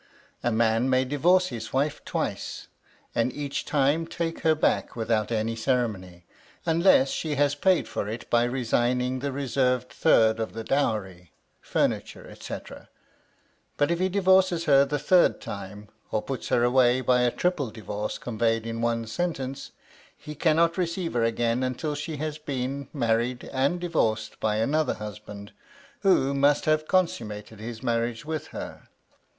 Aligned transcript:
A 0.41 0.51
man 0.51 0.89
may 0.89 1.05
divorce 1.05 1.49
his 1.49 1.71
wife 1.73 2.03
twice, 2.03 2.67
and 3.13 3.31
each 3.31 3.65
time 3.65 4.07
take 4.07 4.39
her 4.39 4.55
back 4.55 4.95
without 4.95 5.31
any 5.31 5.55
ceremony, 5.55 6.25
unless 6.65 7.11
she 7.11 7.35
has 7.35 7.53
paid 7.53 7.87
for 7.87 8.07
it 8.07 8.27
by 8.31 8.45
resigning 8.45 9.19
the 9.19 9.31
reserved 9.31 9.91
third 9.93 10.39
of 10.39 10.53
the 10.53 10.63
dowry, 10.63 11.33
furniture, 11.61 12.27
etc.; 12.27 12.89
but 13.77 13.91
if 13.91 13.99
he 13.99 14.09
divorces 14.09 14.63
her 14.63 14.85
the 14.85 14.97
third 14.97 15.39
time, 15.39 15.87
or 16.09 16.23
puts 16.23 16.47
her 16.47 16.63
away 16.63 17.01
by 17.01 17.21
a 17.21 17.29
triple 17.29 17.69
divorce 17.69 18.17
conveyed 18.17 18.65
in 18.65 18.81
one 18.81 19.05
sentence, 19.05 19.69
he 20.17 20.33
cannot 20.33 20.79
receive 20.79 21.13
her 21.13 21.23
again 21.23 21.61
until 21.61 21.93
she 21.93 22.17
has 22.17 22.39
been, 22.39 22.87
married 22.91 23.47
and 23.53 23.79
divorced 23.79 24.39
by 24.39 24.55
another 24.55 24.95
husband, 24.95 25.51
who 25.99 26.33
must 26.33 26.65
have 26.65 26.87
consummated 26.87 27.59
his 27.59 27.83
marriage 27.83 28.25
with 28.25 28.47
her. 28.47 28.87